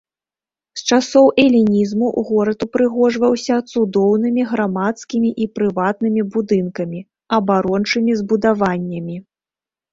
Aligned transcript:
З 0.79 0.93
часоў 0.93 1.25
элінізму 1.43 2.07
горад 2.29 2.65
упрыгожваўся 2.67 3.55
цудоўнымі 3.71 4.47
грамадскімі 4.55 5.29
і 5.47 5.49
прыватнымі 5.61 6.21
будынкамі, 6.33 6.99
абарончымі 7.41 8.11
збудаваннямі. 8.25 9.25